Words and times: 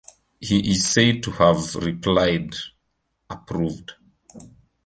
He 0.39 0.71
is 0.71 0.87
said 0.87 1.21
to 1.21 1.29
have 1.33 1.75
replied 1.75 2.55
Approved. 3.29 3.91